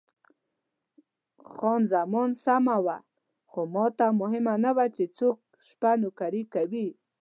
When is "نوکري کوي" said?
6.03-6.87